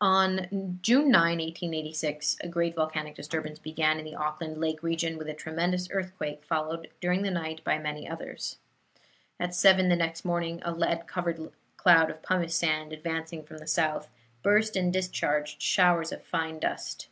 On 0.00 0.80
June 0.82 1.12
9, 1.12 1.20
1886, 1.38 2.38
a 2.40 2.48
great 2.48 2.74
volcanic 2.74 3.14
disturbance 3.14 3.60
began 3.60 4.00
in 4.00 4.04
the 4.04 4.16
Auckland 4.16 4.58
Lake 4.58 4.82
region 4.82 5.16
with 5.16 5.28
a 5.28 5.32
tremendous 5.32 5.86
earthquake, 5.92 6.44
followed 6.44 6.90
during 7.00 7.22
the 7.22 7.30
night 7.30 7.62
by 7.62 7.78
many 7.78 8.08
others. 8.08 8.58
At 9.38 9.54
seven 9.54 9.88
the 9.88 9.94
next 9.94 10.24
morning 10.24 10.60
a 10.64 10.72
lead 10.72 11.06
covered 11.06 11.52
cloud 11.76 12.10
of 12.10 12.20
pumice 12.20 12.56
sand, 12.56 12.92
advancing 12.92 13.44
from 13.44 13.58
the 13.58 13.66
south, 13.68 14.08
burst 14.42 14.74
and 14.74 14.92
discharged 14.92 15.62
showers 15.62 16.10
of 16.10 16.24
fine 16.24 16.58
dust. 16.58 17.06